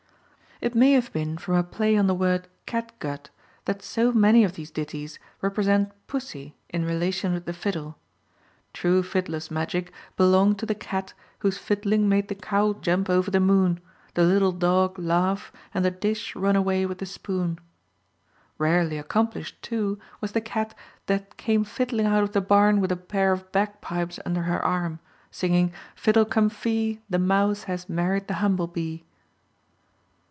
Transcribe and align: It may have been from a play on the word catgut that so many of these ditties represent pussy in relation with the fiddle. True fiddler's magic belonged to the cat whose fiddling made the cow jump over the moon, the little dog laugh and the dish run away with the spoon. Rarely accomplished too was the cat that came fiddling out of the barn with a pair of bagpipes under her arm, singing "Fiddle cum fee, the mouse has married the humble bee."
It 0.63 0.75
may 0.75 0.91
have 0.91 1.11
been 1.11 1.39
from 1.39 1.55
a 1.55 1.63
play 1.63 1.97
on 1.97 2.05
the 2.05 2.13
word 2.13 2.47
catgut 2.67 3.31
that 3.65 3.81
so 3.81 4.11
many 4.11 4.43
of 4.43 4.53
these 4.53 4.69
ditties 4.69 5.17
represent 5.41 5.91
pussy 6.05 6.55
in 6.69 6.85
relation 6.85 7.33
with 7.33 7.45
the 7.45 7.51
fiddle. 7.51 7.97
True 8.71 9.01
fiddler's 9.01 9.49
magic 9.49 9.91
belonged 10.17 10.59
to 10.59 10.67
the 10.67 10.75
cat 10.75 11.15
whose 11.39 11.57
fiddling 11.57 12.07
made 12.07 12.27
the 12.27 12.35
cow 12.35 12.73
jump 12.73 13.09
over 13.09 13.31
the 13.31 13.39
moon, 13.39 13.79
the 14.13 14.21
little 14.23 14.51
dog 14.51 14.99
laugh 14.99 15.51
and 15.73 15.83
the 15.83 15.89
dish 15.89 16.35
run 16.35 16.55
away 16.55 16.85
with 16.85 16.99
the 16.99 17.07
spoon. 17.07 17.57
Rarely 18.59 18.99
accomplished 18.99 19.59
too 19.63 19.97
was 20.19 20.33
the 20.33 20.41
cat 20.41 20.75
that 21.07 21.37
came 21.37 21.63
fiddling 21.63 22.05
out 22.05 22.21
of 22.21 22.33
the 22.33 22.39
barn 22.41 22.79
with 22.81 22.91
a 22.91 22.95
pair 22.95 23.31
of 23.33 23.51
bagpipes 23.51 24.19
under 24.27 24.43
her 24.43 24.63
arm, 24.63 24.99
singing 25.31 25.73
"Fiddle 25.95 26.23
cum 26.25 26.49
fee, 26.49 27.01
the 27.09 27.17
mouse 27.17 27.63
has 27.63 27.89
married 27.89 28.27
the 28.27 28.35
humble 28.35 28.67
bee." 28.67 29.03